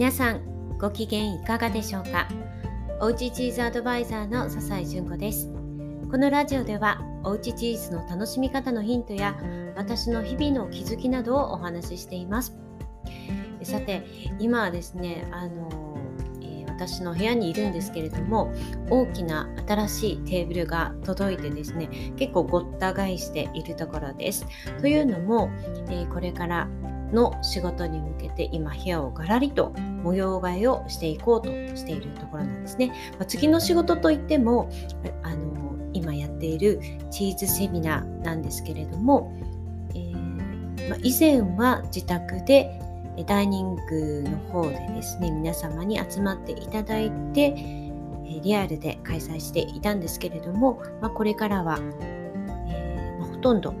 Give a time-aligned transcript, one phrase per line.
[0.00, 2.26] 皆さんご機嫌いかがでしょうか？
[3.02, 5.52] おうちチーズアドバイザーの笹井純子です。
[6.10, 9.36] このラジオではおうちチーズの楽しみ方のヒントや
[9.76, 12.56] 私の日々の気づきなどをお話ししています。
[13.62, 14.06] さて
[14.38, 15.68] 今はですねあの
[16.66, 18.54] 私の部屋にいるんですけれども
[18.88, 24.46] 大きな新しいテーブルが届いてですね結構ごった返しているところです。
[24.80, 25.50] というのも、
[25.90, 26.70] えー、これから
[27.12, 29.70] の仕事に向けて今部屋をガラリと
[30.02, 32.88] 模様替えをしていこうとしているところなんですね。
[33.18, 34.70] まあ、次の仕事といっても
[35.22, 39.32] あの今やっているチーズセミナーなんですけれども、
[39.90, 42.80] えー、まあ、以前は自宅で
[43.26, 47.54] ダイニングの方でですね皆様に集まっていただいて
[48.42, 51.78] リアルで開催していたんですけれども、まあ、これからは、
[52.68, 53.74] えー、ほとんど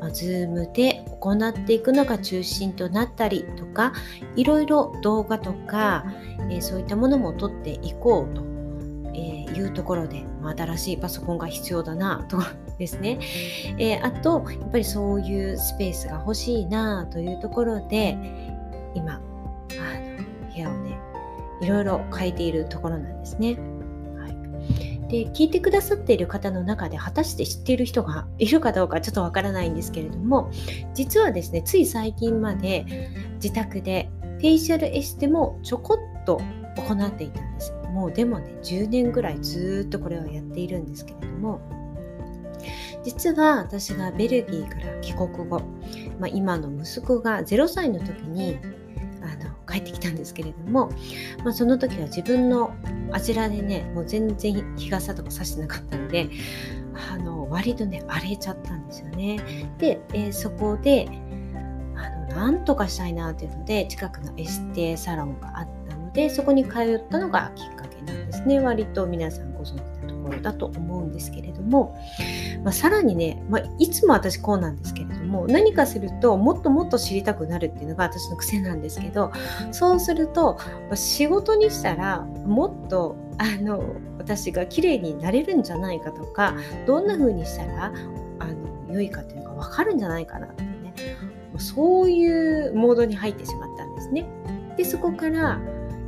[0.00, 3.92] まあ、Zoom で行っていくのが中心となったりとか
[4.36, 6.04] いろいろ動画とか、
[6.50, 8.42] えー、そういったものも撮っていこうと、
[9.14, 12.38] え、いうところで、まあ、新しいパソコンが必要だなと
[12.78, 13.18] ですね、
[13.78, 18.16] えー、あとやっぱりそういうスペースが欲しいなというところで
[18.94, 20.98] 今あの部屋をね
[21.60, 23.58] いろいろ変えているところなんですね。
[25.08, 30.50] で聞いてくださっている方の中で果たして知っている人がいるかどうかちょっとわからないんですけれども
[30.94, 33.10] 実はですねつい最近まで
[33.42, 36.40] 自宅でフェイシャルエステもちょこっと
[36.76, 37.72] 行っていたんです。
[37.92, 41.60] もうでもね10年ぐらいずっとこれはやっているんですけれども
[43.02, 45.60] 実は私がベルギーから帰国後、
[46.20, 48.58] まあ、今の息子が0歳の時に
[49.68, 50.90] 帰ってきたんですけれども、
[51.44, 52.74] まあ、その時は自分の
[53.12, 56.30] あちらでねもう全然日傘とかさしてなかったので
[57.10, 59.40] あの割とね荒れちゃったんですよね。
[59.78, 61.08] で、えー、そこで
[61.96, 71.96] あのなんとかしたいなっていうので近くのエステサロンがあったのでそこに通ったのがきっかけなんですね割と皆さんご存知なところだと思うんですけれども、
[72.64, 79.32] まあ、さらにね、まあ、いつも私こうなんですけども何かするともっともっと知りたくなるっていうのが私の癖なんですけど
[79.70, 80.58] そうすると、
[80.94, 83.82] 仕事にしたらもっとあの
[84.18, 86.54] 私が綺麗になれるんじゃないかとか
[86.86, 87.92] どんな風にしたら
[88.40, 90.94] あの良いかっていうのが分かるんじゃないかなってね
[91.58, 94.26] そういうモードに入ってしまったんですね。
[94.76, 95.60] でそこから、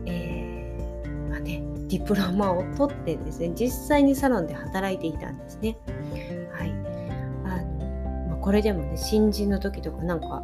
[0.07, 5.77] えー、まね、ディプロマを取ってですね実際にサロンで働いていたんですね。
[8.41, 10.43] これでもね新人の時とかなんか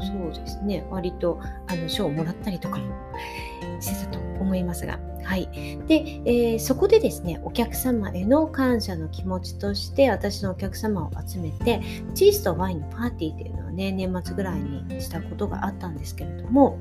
[0.00, 2.94] そうですね割とあの賞をもらったりとかも
[3.80, 4.98] してたと思いますが。
[5.24, 5.48] はい。
[5.88, 11.80] で、えー、そこでですねお客様への感謝の気持ちとして私のお客様を集めて
[12.14, 16.78] チーズとワインのパーティーっていうのをね年末ぐらいにしたことがあったんですけれども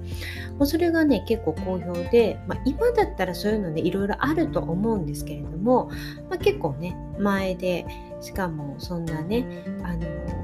[0.58, 5.90] もうそれがね結構好評で、まあ、今だったらそういうのねいろいろあると思うんですけれども、
[6.30, 7.86] まあ、結構ね前で
[8.20, 10.43] しかもそんなねあの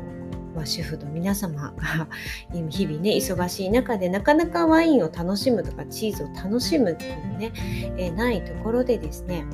[0.60, 2.08] まあ、主婦の皆様が
[2.52, 7.54] 日々ね忙しい中でなかなかワインを楽しむとかチーズを楽しむっていうね、
[7.96, 9.46] え、ないところでですね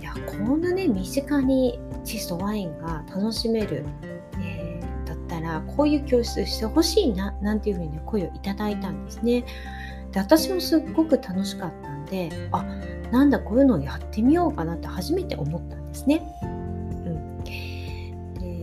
[0.00, 3.84] いやこんなね身近にチーズとワインが楽しめる、
[4.40, 9.44] えー、だったらこういう教室してほしいななんていうふうに、ね、声をいただいたんですね。
[10.12, 12.64] で私もすっごく楽しかったんであ
[13.10, 16.22] なんだこういうのをやってみようかなって初めて思ったんですね。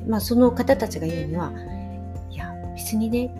[0.08, 1.52] まあ、その方たちが言うには
[2.30, 3.34] いや別にね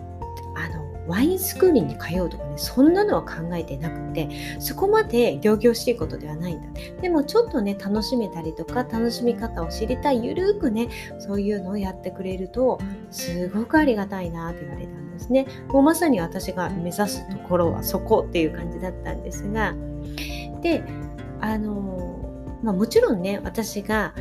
[0.56, 4.28] あのワインスクールに通うとかねそんなのは考えてなくて
[4.58, 6.68] そこまで仰々しいことではないんだ。
[7.00, 10.88] でもちょっとね楽しめたりとか楽しみ方を知りたいゆるくね
[11.18, 15.46] そういうのをやってくれるとすごくありがたいなって言われたんですね。
[15.68, 19.74] もうまさに私が目指すところはそこっていう感じだったんですが
[20.62, 20.82] で
[21.40, 22.16] あの
[22.62, 24.14] まあ、もちろんね私が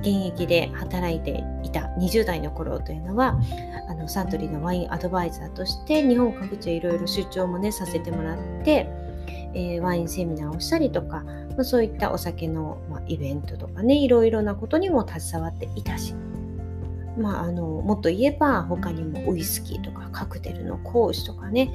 [0.00, 1.42] 現役で働いて
[1.76, 3.38] た20代の頃というのは
[3.88, 8.88] あのサントリーのワインアドバイザーとして日本各地へいろいろ出張もねさせてもらって、
[9.54, 16.14] えー、ワインセミナーをしたりとか、まあ、そういったお酒の、まあ、イベントとかねいろいろなことにも携わっていたし、
[17.18, 21.72] まあ、あのもっと言えば他にもウイスキーとかカクテルの講師とかね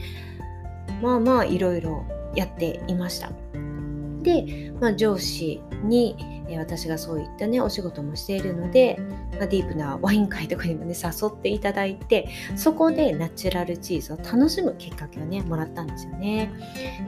[1.01, 2.05] まあまあいろいろ
[2.35, 3.31] やっていました。
[4.21, 6.15] で、まあ、上司に
[6.57, 8.99] 私がそういったねお仕事もしているので、
[9.37, 16.51] まあ、ディープなワイン会とかにもね誘っていただいてそこでナチュラルチーズを楽しむきっかけをねもらったんですよね。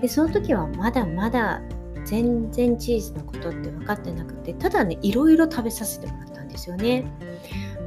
[0.01, 1.61] でその時はまだまだ
[2.05, 7.05] 全然チーズのことって分かってなくてただねいろいろ食べさせてもらったんですよね、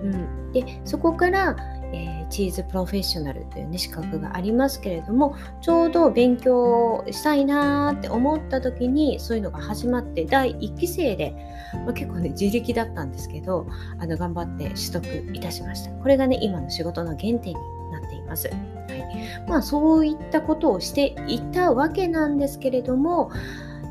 [0.03, 1.57] うん、でそこから
[1.93, 11.35] えー、チーズプロフェッショナルというね資格がありますけれどもちょうど勉強したいなーって思った時にそういうのが始まって第1期生で、
[11.85, 13.67] まあ、結構ね自力だったんですけど
[13.99, 15.91] あの頑張って取得いたしました。
[15.91, 17.55] これがね今の仕事の原点に
[17.91, 19.47] なっています、はい。
[19.49, 23.31] まあ、そういったことをしていたわけなんですけれども、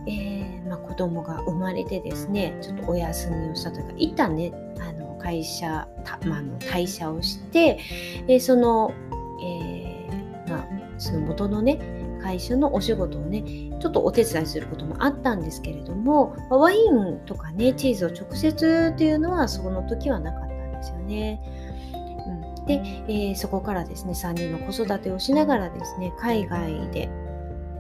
[0.08, 4.52] えーまあ、子供が生まれてですねちょっとお休みをしたというか一旦ね
[5.26, 5.88] 会社、
[6.28, 7.80] まあ、の退社をして、
[8.28, 8.94] えその、
[9.44, 10.68] えー、まあ、
[11.00, 11.80] その元のね
[12.22, 13.42] 会社のお仕事をね
[13.82, 21.42] ちょっとお手伝いすることもあったんですけれどもワインとかねチーズを直接っていうのはその時はなかったんですよね。
[22.60, 22.74] うん、で、
[23.08, 27.10] えー、そこからですね3人の子育てをしながらですね海外で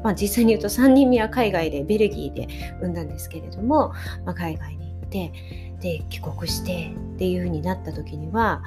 [0.03, 2.47] まあ、実際に言うと3人目は海外でベルギーで
[2.79, 3.91] 産んだんですけれども、
[4.23, 4.84] まあ、海外に
[5.15, 5.31] て
[5.79, 8.63] で帰国してっていう風になった時には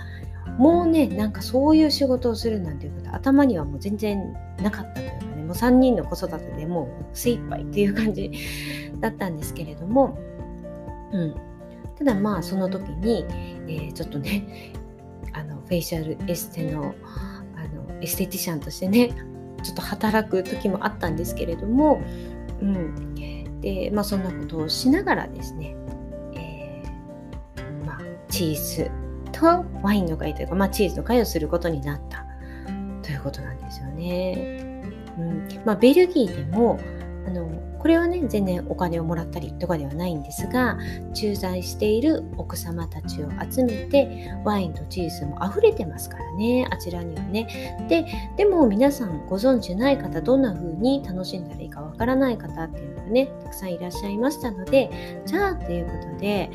[0.58, 8.32] もうねなんかそういう仕事をするなんていうこと頭にはもう全然なかったというかねもう3人の子育てでもう精一杯っていう感じ
[9.00, 10.18] だったんですけれども、
[11.12, 11.34] うん、
[11.98, 14.72] ただまあその時に、えー、ちょっとね
[15.32, 16.94] あのフェイシャルエステの
[17.56, 19.10] あのエステティシャンとしてね
[19.62, 22.00] ちょっと働く時もあったんですけれども、
[22.62, 23.14] うん、
[23.60, 25.76] でまあそんなことをしながらですね
[28.38, 28.90] チーズ
[29.32, 32.24] とワインの会というか、まあ、チーズの会をすることになった。
[33.02, 34.82] ということなんですよね。
[35.18, 35.48] うん。
[35.64, 36.78] まあ、ベルギーでも
[37.26, 37.48] あの
[37.80, 40.78] これはね全然お金をもらったりとかではないんですが
[41.14, 46.66] 駐在している奥様たちを集めてワインとチーズも溢れてますからね。
[46.70, 47.86] あちらにはね。
[47.88, 48.06] で
[48.36, 56.50] でも皆さんご存知ない方どんな風に楽しんだらいいかわからない方っていうのがねたくさんいらっしゃいましたのでじゃあということで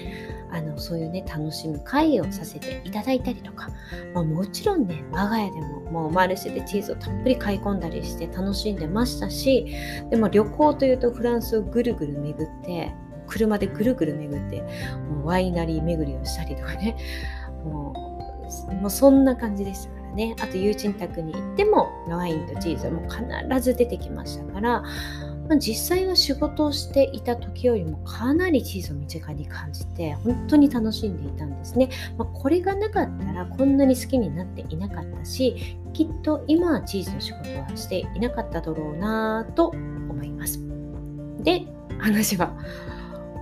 [0.54, 3.70] あのそういうね楽しむ会をさせていただいたりとか、
[4.14, 9.76] まあ、もちろんね我が家でももうマルシェでチーズをたっぷり買い込んだりして楽しんでましたし
[10.12, 12.94] でも旅行というとフランスをぐるぐる巡って
[13.28, 14.62] 車でぐるぐる巡って
[15.10, 16.96] もうワイナリー巡りをしたりとかね
[17.66, 17.94] も
[18.70, 20.36] うもうそんな感じでしたからね。
[20.40, 24.84] あと友人宅に行ってもワインとチーズはもう必ず出てきましたから
[25.54, 31.90] まあ、実際は仕事をしていた時よりもかなりチーズを身近に感じて本当に楽しんでいたんですね。
[32.18, 40.60] まあ、これがなかったらこんなに好きになっていなかったしきっと今はチーズの仕事はしていなかっただろうなと思います。
[41.44, 41.68] で
[42.00, 42.58] 話は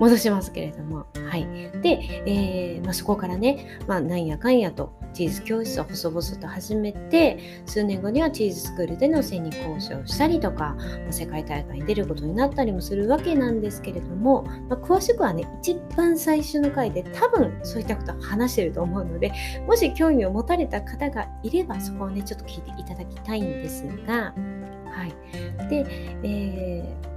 [0.02, 1.46] 戻しますけれども、はい。
[1.84, 19.32] で、えーまあ、そこからね、まあ、なんやかんやとチーズ教室を細々と始めて、数年後にはチーズスクールでの戦に交渉したりとか、まあ、世界大会に出ることになったりもするわけなんですけれども、ま、詳しくはね、一番最初の回で多分そういったことを話してると思うので、
[19.68, 24.34] もし興味を持たれた方がいれば、そこをね、ちょっと聞いていただきたいんですが、
[24.92, 25.70] はい。
[25.70, 25.86] で、
[26.24, 27.11] えー、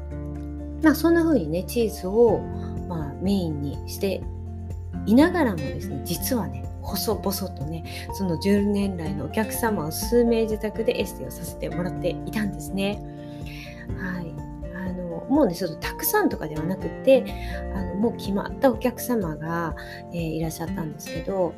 [0.85, 2.41] まあそんな風にね、チーズを、
[2.89, 4.23] まあ、メインにして
[5.07, 13.03] いながらもですね実はね細々とねその10年来のお客様を数名自宅でエステをさせてもらっていたんですね。
[13.99, 14.35] はい
[14.77, 17.25] あのもうねちょっとたくさんとかではなくて
[17.75, 19.75] あのもう決まったお客様が、
[20.13, 21.55] えー、いらっしゃったんですけど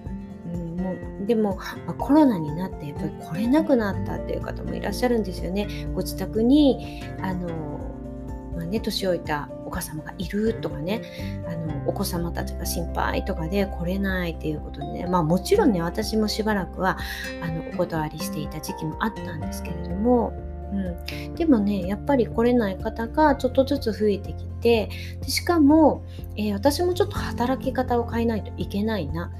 [0.55, 1.56] うん、もでも、
[1.87, 5.89] まあ、コロナになってやっぱり来れなくなったっていう方もいらっしゃるんですよね。
[5.93, 7.85] ご自宅にあの
[8.56, 11.03] まあね、年老いたお母様がいるとかね
[11.46, 16.96] あのお子様たちが心配とかで来れないっていうことでね、まあ、もちろんね私もしばらくは
[17.43, 20.32] あのお断りしていた時期もあったんですけれども、
[20.72, 24.89] うん、でもねやっぱり来れない方がちょっとずつ増えてきて
[25.20, 26.03] でしかも、
[26.36, 29.31] えー、私もちょっと働き方を変えないといけないな、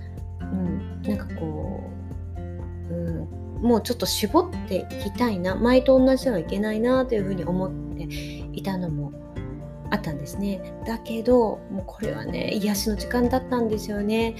[0.41, 1.91] うん、なんかこ
[2.37, 5.55] う、うん、もうちょっと絞っていきたいな。
[5.55, 7.86] 前と同じではいけないなというふうに思って
[8.53, 9.13] いたのも
[9.91, 10.61] あったんですね。
[10.87, 14.35] だけど、もうこれはね、癒しの時間だったんですよね。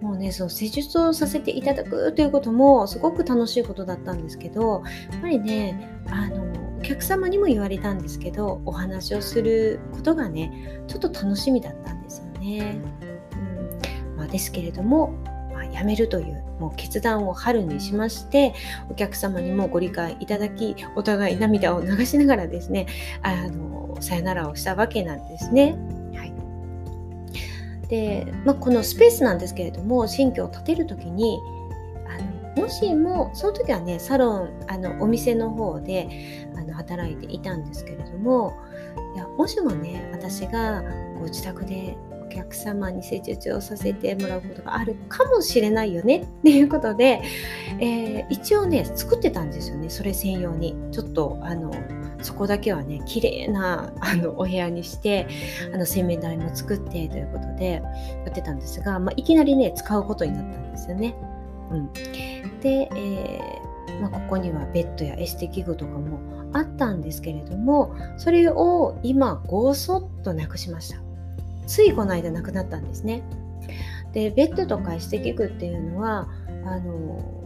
[0.00, 6.44] もうね、その施術をさせていただくということもすごく楽しいことだったんですけど、やっぱりね、あの、
[6.78, 12.78] お客様にも言われたんですけど、お話をすることがね、ちょっと楽しみだったんですよね。
[13.32, 15.14] うんまあ、ですけれども、
[15.74, 18.54] 辞めるというもう決断を春にしまして
[18.90, 22.86] お客様にもご理解いただきお互い涙を流しながらですね
[23.22, 25.76] あのさよならをしたわけなんですね。
[26.16, 26.32] はい
[27.88, 31.38] でまあ、このスペースなんですけれども新居を建てる時に
[32.08, 38.56] あのもしもその時はねサロンあのお店の方であの働いていたんですけれども
[39.14, 40.82] いやもしもね私が
[41.18, 41.96] ご自宅で
[42.34, 46.22] 客様に施術をさせてもらうことがあるかもしれないよね。
[46.40, 47.22] っていうことで、
[47.80, 49.88] えー、一応ね作ってたんですよね。
[49.90, 50.76] それ専用に。
[50.90, 51.72] ちょっとあの
[52.22, 55.26] そこだけはね綺麗なあのお部屋にして
[55.72, 57.82] あの洗面台も作ってということで
[58.24, 61.14] やってたんですが、まあ、いきなりね使うことになったんですよね。
[61.70, 61.92] うん、
[62.60, 66.18] で、えー、まあ、ここにはベッドやエステ器具とかも
[66.52, 71.03] あったんですけれどもそれを今ごそっとなくしました。
[71.66, 73.22] ついこの間亡くなったんですね。
[74.12, 76.28] でベッドとかエステ器具っていうのは
[76.64, 77.44] あの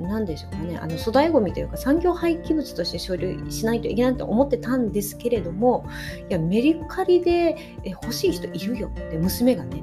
[0.00, 0.78] 何でしょうかね。
[0.78, 5.86] あの粗大ごみというか産業廃棄物として処理しないといけないと思ってたんですけれども
[6.28, 9.82] いやメリカリで欲しい人いるよって娘がね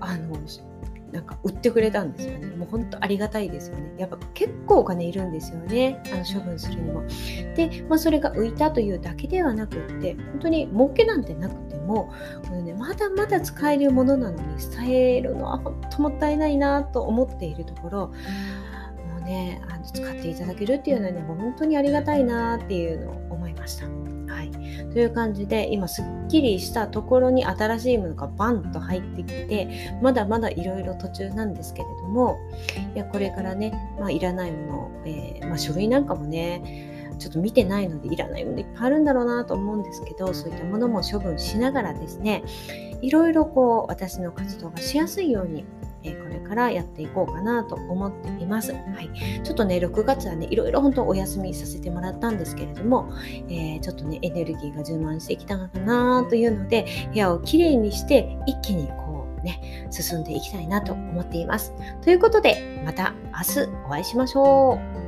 [0.00, 0.38] あの
[1.12, 2.46] なんか売ってくれたんですよね。
[2.56, 3.94] もう本当ありがたいですよね。
[3.96, 6.02] やっぱ結構お金いるんですよね。
[6.12, 7.02] あの処分するにも。
[7.56, 12.12] で、まあ、それが浮いたというだけではなくって、本当に儲けなんてなくても、
[12.46, 18.14] これね、まだまだ使えるものなのに伝えるのは本当もったいないなと思っているところ、も
[19.18, 23.86] うねあの使っていただけるっていうのはね本当にありがたいなっていうのを思いました。
[24.92, 32.38] という感じで今すっきりしたところに新しいものがバンと入ってきてまだまだいろいろ途中なんですけれども
[32.94, 42.44] いやこれからね、まあ、いらないもの、えー、まあ、書類なんかもねちょっと見てないのでいらないものいっぱいあるんだろうなと思うんですけどそういったものも処分しながらですね
[43.02, 45.64] いろいろこう私の活動がしやすいように
[46.38, 48.72] れからやっていこうかなと思っています。
[48.72, 49.10] はい、
[49.42, 53.10] ちょっとね、6月はね、いろいろ本当お休みさせてもらったんですけれども、
[53.48, 61.72] えー、ちょっとね、エネルギーが充満してきたのかなというので、部屋をきれいにして一気にこうね、進んでいきたいなと思っています。
[62.02, 65.07] ということで、また明日お会いしましょう。